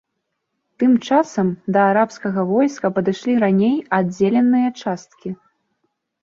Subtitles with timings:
[0.83, 5.29] Тым часам, да арабскага войска падышлі раней аддзеленыя часткі.